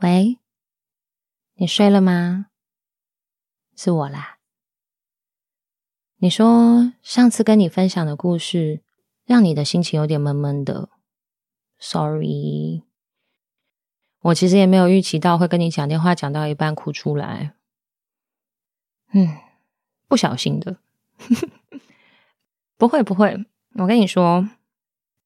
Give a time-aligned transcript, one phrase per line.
[0.00, 0.38] 喂，
[1.54, 2.46] 你睡了吗？
[3.74, 4.38] 是我啦。
[6.18, 8.82] 你说上次跟你分享的故事，
[9.24, 10.90] 让你的心情有点闷闷的。
[11.78, 12.82] Sorry，
[14.26, 17.54] 我其实也没有预期到会跟你讲电话讲到一半哭出来。
[19.12, 19.36] 嗯，
[20.08, 20.78] 不小心的。
[22.76, 24.48] 不会不会，我跟你说，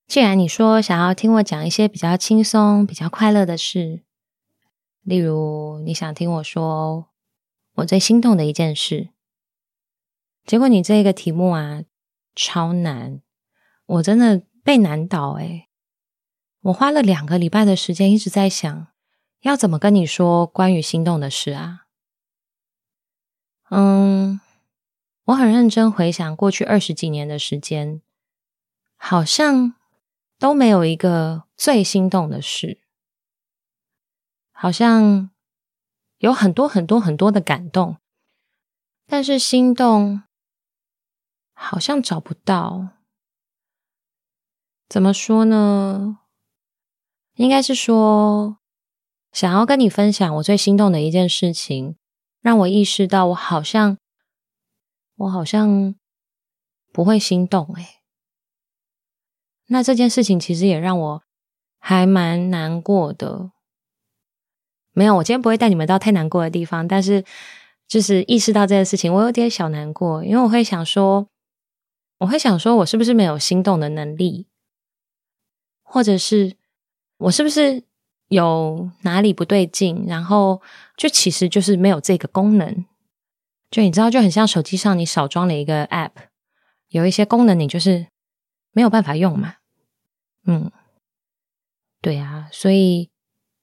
[0.07, 4.03] 既然你说想要听我讲一些比较轻松、比较快乐的事。
[5.03, 7.07] 例如，你想听我说
[7.77, 9.09] 我最心动的一件事，
[10.45, 11.83] 结果你这个题目啊，
[12.35, 13.23] 超难，
[13.87, 15.69] 我真的被难倒诶。
[16.65, 18.89] 我花了两个礼拜的时间一直在想，
[19.41, 21.87] 要怎么跟你说关于心动的事啊。
[23.71, 24.41] 嗯，
[25.25, 28.03] 我很认真回想过去二十几年的时间，
[28.97, 29.75] 好像
[30.39, 32.81] 都没有一个最心动的事。
[34.53, 35.31] 好像
[36.19, 37.97] 有很多很多很多的感动，
[39.07, 40.23] 但是心动
[41.55, 42.89] 好像找不到。
[44.87, 46.19] 怎么说呢？
[47.37, 48.59] 应该是说，
[49.33, 51.97] 想要跟你分享我最心动的一件事情，
[52.41, 53.99] 让我意识到我好像，
[55.17, 55.95] 我好像
[56.93, 58.01] 不会心动哎。
[59.67, 61.23] 那这件事情其实也让我
[61.79, 63.53] 还蛮难过的。
[64.93, 67.25] 没有，我今天不会带你们到太难过的地方，但是
[67.87, 71.29] 就是意识到这件事情，我有点小难过，因为我会想说，
[72.19, 74.49] 我会想说，我是不是没有心动的能力，
[75.85, 76.57] 或者是
[77.19, 77.85] 我是不是
[78.31, 80.63] 有哪里不对劲，然后
[80.97, 82.87] 就其实就是没有这个功能，
[83.71, 86.13] 就你知道，就很像手机上你少装了一个 App，
[86.89, 88.07] 有一些功能你就是
[88.73, 89.57] 没有办法用嘛，
[90.47, 90.73] 嗯，
[92.01, 93.11] 对啊，所以。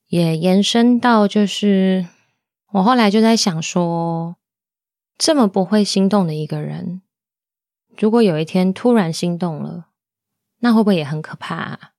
[0.09, 2.07] 也延伸到，就是
[2.71, 4.37] 我后来就在想说，
[5.17, 7.01] 这么不会心动的一个人，
[7.97, 9.89] 如果有一天突然心动了，
[10.59, 11.91] 那会不会也很可怕啊？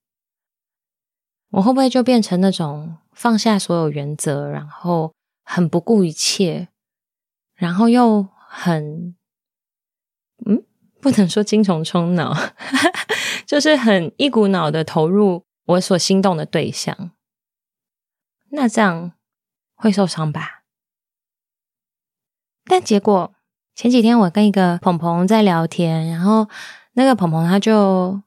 [1.50, 5.12] 我会不会就变成那种放下所有原则，然后
[5.44, 6.69] 很不顾一切，
[7.54, 9.14] 然后又很……
[10.47, 10.62] 嗯，
[11.00, 12.34] 不能说精虫冲脑，
[13.47, 17.12] 就是很一股脑的投入我所心动的对象。
[18.50, 19.12] 那这样
[19.75, 20.62] 会受伤吧？
[22.64, 23.34] 但结果
[23.75, 26.48] 前几天我跟一个朋朋在聊天，然后
[26.92, 28.22] 那个朋朋他就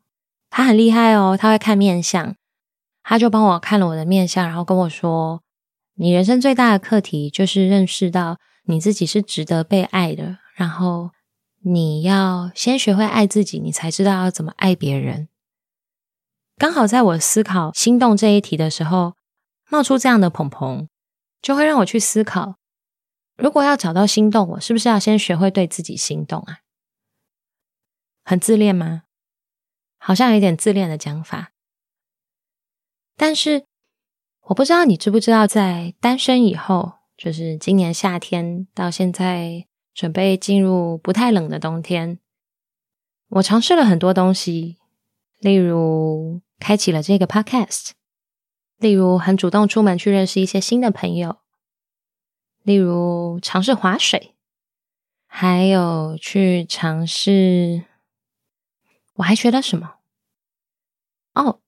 [0.50, 2.36] 他很厉害哦，他会看面相，
[3.04, 5.42] 他就帮我看了我的面相，然后跟我说
[5.96, 11.12] ：“你人生最大的课题就是认识到你自己是值得被爱的，然后
[11.64, 15.28] 你要先学会爱自己，你才知道要怎么爱别人。”
[16.58, 19.16] 刚好在我思考心动这一题的时候。
[19.74, 20.90] 冒出这样的朋朋，
[21.42, 22.58] 就会让我去思考：
[23.38, 26.60] 如果要找到心动，我是不是要先学会对自己心动啊？
[28.26, 29.04] 很自恋吗？
[29.98, 31.54] 好像有点自恋的讲法。
[33.22, 33.68] 但是
[34.46, 42.18] 我不知道你知不知道，在单身以后，就是今年夏天到现在，准备进入不太冷的冬天，
[43.28, 44.80] 我尝试了很多东西，
[45.38, 47.92] 例如开启了这个 podcast。
[48.78, 51.42] 例如，很主动出门去认识一些新的朋友；
[52.64, 54.34] 例如，尝试滑水，
[55.28, 57.84] 还有去尝试。
[59.14, 59.98] 我还学了什么？
[61.36, 61.60] 哦，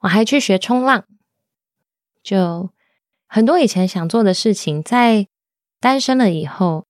[0.00, 1.06] 我还去学冲浪。
[2.22, 2.70] 就
[3.26, 5.28] 很多以前想做的事情，在
[5.80, 6.86] 单身了以后，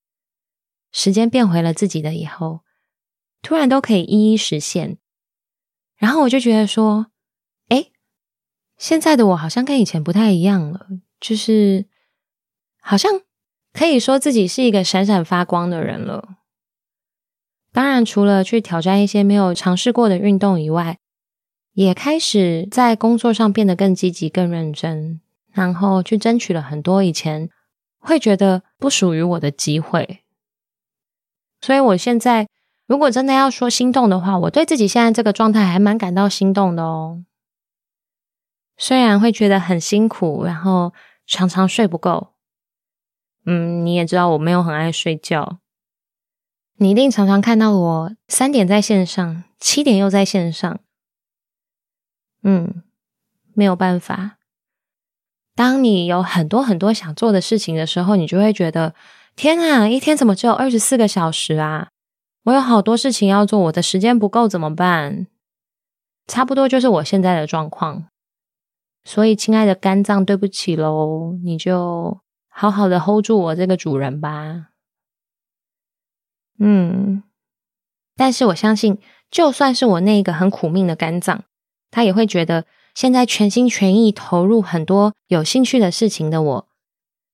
[0.91, 2.61] 时间变回了自己的以后，
[3.41, 4.97] 突然都可以一一实现。
[5.95, 7.07] 然后我就觉得说。
[7.69, 7.91] 哎
[8.77, 10.87] 现在的我好像跟以前不太一样了，
[11.19, 11.85] 就是
[12.79, 13.11] 好像
[13.73, 16.37] 可以说自己是一个闪闪发光的人了。
[17.73, 20.99] 当然，除了去挑战一些没有尝试过的运动以外，
[21.77, 25.21] 也开始在工作上变得更积极、更认真，
[25.51, 27.51] 然后去争取了很多以前
[27.99, 30.23] 会觉得不属于我的机会。
[31.61, 32.47] 所以，我现在
[32.87, 37.23] 如果真的要说心动的话，我对自己现在这个状态还蛮感到心动的哦。
[38.75, 40.95] 虽然会觉得很辛苦，然后
[41.27, 42.29] 常常睡不够。
[43.45, 45.59] 嗯，你也知道我没有很爱睡觉。
[46.77, 50.79] 你一定常常看到我三点在线上，七点又在线上。
[52.43, 52.83] 嗯，
[53.53, 54.37] 没有办法。
[55.55, 58.93] 当你有很多很多想做的事情的时候，你就会觉得
[59.35, 61.89] 天啊，一天怎么只有二十四个小时啊？
[62.43, 65.27] 我有好多事情要做，我的时间不够怎么办？
[66.27, 68.07] 差不多就是我现在的状况。
[69.03, 72.19] 所以，亲爱的肝脏，对不起喽，你就
[72.49, 74.67] 好好的 hold 住我这个主人吧。
[76.59, 77.23] 嗯，
[78.15, 78.99] 但是我相信，
[79.31, 81.43] 就算是我那个很苦命的肝脏，
[81.91, 82.65] 他也会觉得。
[82.95, 86.67] 现在全心全意投入很多有兴趣的事情的我，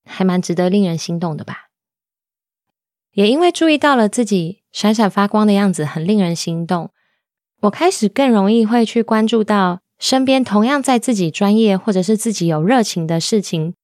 [0.03, 1.69] 还蛮值得令人心动的吧？
[3.13, 6.91] 也因为注意到了自己闪闪发光的样子，很令人心动，
[7.61, 13.75] 我开始更容易会去关注到身边同样在自己专业或者是自己有热情的事情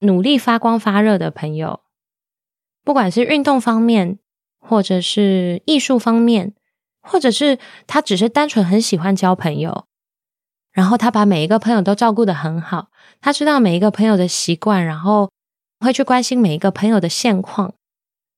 [0.00, 1.82] 努力发光发热的朋友，
[2.82, 4.18] 不管是运动方面，
[4.58, 6.56] 或者是艺术方面，
[7.00, 9.84] 或者是他只是单纯很喜欢交朋友。
[10.78, 12.90] 然后他把每一个朋友都照顾得很好，
[13.20, 15.28] 他知道每一个朋友的习惯，然后
[15.80, 17.74] 会去关心每一个朋友的现况。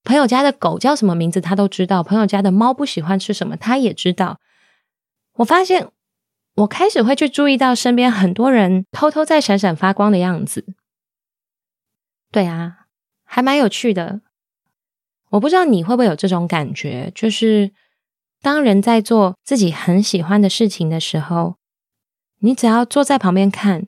[0.04, 4.40] 朋友家的狗叫什么名字，他都知道；朋友家的猫不喜欢吃什么，他也知道。
[5.34, 5.90] 我发现，
[6.54, 10.64] 我开始会去注意到身边很多人偷偷在闪闪发光的样子。
[12.32, 12.86] 对啊，
[13.22, 14.22] 还蛮有趣的。
[15.32, 17.72] 我不知道你会不会有这种感觉，就是
[18.40, 21.59] 当人在做自己很喜欢的事情的时候。
[22.42, 23.86] 你只要坐在旁边看，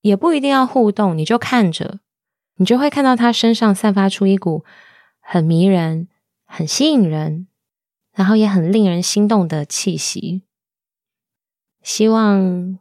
[0.00, 2.00] 也不一定要互动，你就看着，
[2.56, 4.64] 你就会看到他身上散发出一股
[5.20, 6.08] 很迷人、
[6.44, 7.46] 很吸引人，
[8.12, 10.42] 然后也很令人心动的气息。
[11.82, 12.78] 希望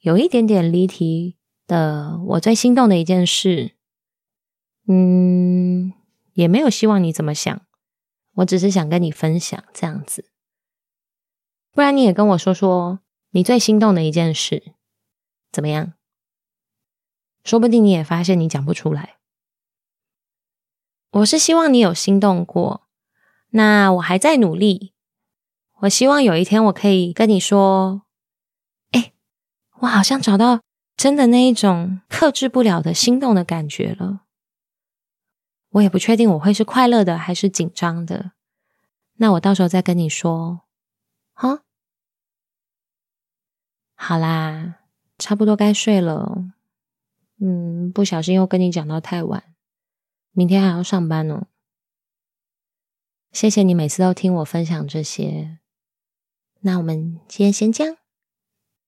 [0.00, 1.36] 有一点点离题
[1.66, 3.72] 的，我最心动的一件事，
[4.88, 5.92] 嗯，
[6.32, 7.60] 也没有希望你怎么想，
[8.36, 10.30] 我只是想跟你分享这样子，
[11.70, 13.00] 不然你也跟我说说。
[13.32, 14.74] 你最心动的一件事
[15.50, 15.94] 怎么样？
[17.44, 19.16] 说不定你也发现你讲不出来。
[21.10, 22.86] 我是希望你有心动过，
[23.50, 24.92] 那我还在努力。
[25.80, 28.02] 我希望有一天我可以跟你说
[28.92, 29.12] ：“哎，
[29.80, 30.60] 我好像找到
[30.96, 34.24] 真的那一种克制不了的心动的感觉了。”
[35.70, 38.32] 我也不确定我会是快乐的还是紧张的。
[39.14, 40.60] 那我到时候再跟你说，
[41.32, 41.64] 哈。
[44.04, 44.80] 好啦，
[45.16, 46.52] 差不多该睡了。
[47.38, 49.54] 嗯，不小心又跟你讲到太晚，
[50.32, 51.46] 明天还要上班呢。
[53.30, 55.60] 谢谢你每次都听我分享这些。
[56.62, 57.96] 那我们今天先这样，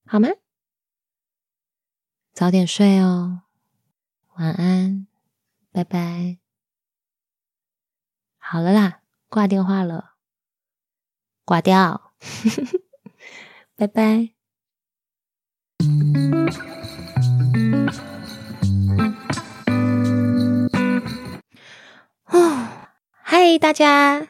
[0.05, 0.31] 好吗？
[2.32, 3.43] 早点睡哦，
[4.34, 5.06] 晚安，
[5.70, 6.38] 拜拜。
[8.38, 10.16] 好了啦，挂电话了，
[11.44, 12.12] 挂掉，
[13.76, 14.33] 拜拜。
[22.31, 22.69] 哦，
[23.23, 24.29] 嗨，大家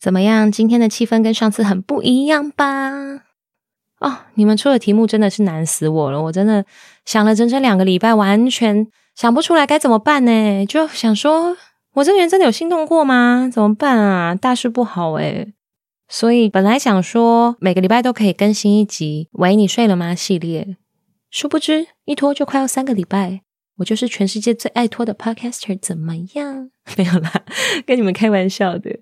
[0.00, 0.50] 怎么样？
[0.50, 2.90] 今天的气氛跟上次很不一样吧？
[4.00, 6.64] 哦，你们出的题目真的是难死我了，我真的
[7.04, 10.64] 想了整整两个礼拜，完全想不出来该怎么办呢？
[10.66, 11.56] 就想说，
[11.94, 13.50] 我这个人真的有心动过吗？
[13.52, 14.34] 怎么办啊？
[14.34, 15.52] 大事不好诶。
[16.10, 20.76] 所以本来想说每个礼拜都可以更新一集“喂，你睡了吗”系列，
[21.30, 23.42] 殊不知一拖就快要三个礼拜。
[23.76, 26.70] 我就是全世界最爱拖的 podcaster，怎么样？
[26.96, 27.32] 没有啦，
[27.86, 28.98] 跟你们开玩笑的。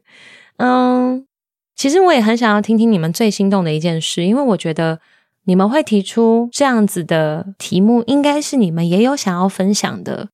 [0.59, 1.27] 嗯，
[1.75, 5.01] 其实我也很想要听听你们最心动的一件事，因为我觉得
[5.45, 10.29] 你们会提出这样子的题目，应该是你们也有想要分享的。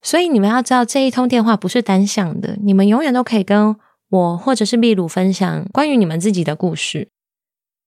[0.00, 3.76] 所以你们要知道，这一通电话不是单向的，你们永远都可以跟。
[4.12, 7.08] 我或者是秘鲁分享关于你们自己的故事，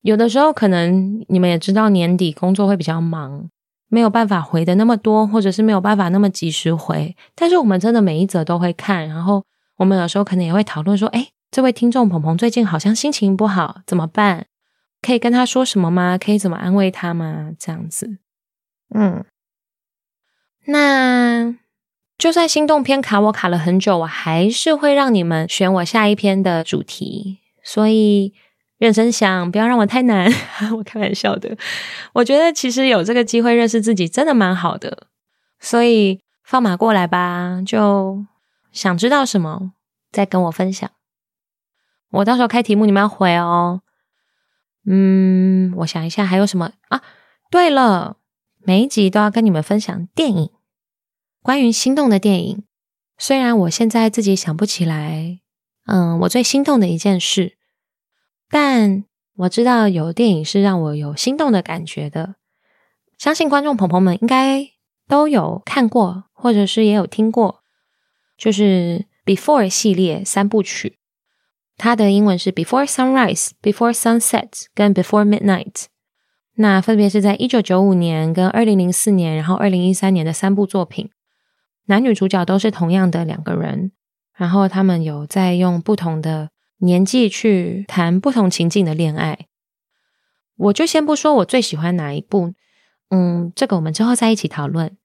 [0.05, 3.49] 有的时候可能你们也知道年底工作会比较忙，
[3.87, 7.15] 没有办法回的那么多，或者是没有办法那么及时回。
[7.33, 9.43] 但是我们真的每一则都会看，然后
[9.77, 14.45] 我们有时候可能也会讨论说：“哎，这位听众鹏鹏最近好像心情不好，怎么办？
[15.01, 16.19] 可以跟他说什么吗？
[16.19, 18.19] 可以怎么安慰他吗？”这样子，
[18.93, 19.25] 嗯，
[20.67, 21.55] 那。
[22.17, 27.39] 就算心动篇卡我卡了很久，我还是会让你们选我下一篇的主题。
[27.61, 28.33] 所以
[28.85, 30.31] 认真想，不要让我太难。
[30.77, 31.57] 我开玩笑的，
[32.13, 35.07] 我觉得其实有这个机会认识自己，真的蛮好的。
[35.59, 38.23] 所以放马过来吧，就
[38.71, 39.71] 想知道什么
[40.11, 40.87] 再跟我分享。
[42.11, 43.81] 我到时候开题目，你们要回哦。
[44.85, 47.01] 嗯，我想一下还有什么啊？
[47.49, 48.17] 对了，
[48.59, 50.51] 每一集都要跟你们分享电影。
[51.41, 52.63] 关于心动的电影，
[53.17, 55.39] 虽然我现在自己想不起来，
[55.87, 57.54] 嗯，我最心动的一件事，
[58.49, 59.03] 但
[59.35, 62.35] 我知道有电影是让我有心动的感觉的。
[63.17, 64.67] 相信观众朋友们应该
[65.07, 67.61] 都有看过，或者是也有听过，
[68.37, 70.99] 就是《Before》系列三部曲。
[71.77, 75.85] 它的英文是 Before Sunrise、Before Sunset 跟 Before Midnight。
[76.55, 81.09] 那分别是在一九九五年跟二零零四年，然后二零一三年的三部作品。
[81.87, 83.91] 男女主角都是同样的两个人，
[84.35, 89.47] 然后他们有在用不同的年纪去谈不同情境的恋爱。
[90.55, 92.53] 我就先不说我最喜欢哪一部，
[93.09, 94.97] 嗯，这个我们之后再一起讨论。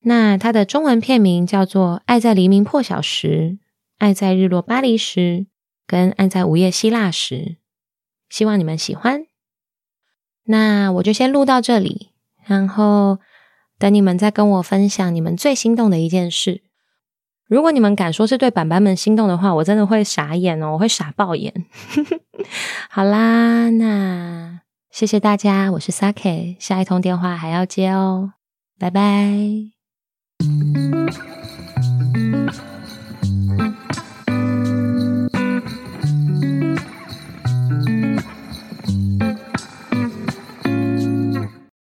[0.00, 3.28] 那它的中文片名叫做《爱在黎明破晓时》，
[3.98, 5.20] 《爱在日落巴黎时》。
[5.88, 7.58] 跟爱在午夜希腊时，
[8.28, 9.28] 希望你们喜欢。
[10.46, 12.10] 那我就先录到这里，
[12.44, 13.20] 然后
[13.78, 16.64] 等你们再跟我分享你们最心动的一件事。
[17.48, 21.52] 如果你们敢说是对板板们心动的话，我真的会傻眼哦，我会傻爆眼。
[22.90, 24.60] 好啦，那
[24.90, 28.32] 谢谢大家，我是 Saki，下一通电话还要接哦，
[28.78, 29.00] 拜拜。